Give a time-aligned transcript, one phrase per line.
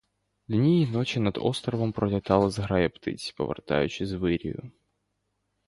[0.47, 4.71] Дні і ночі над островом пролітали зграї птиць, повертаючись з вирію.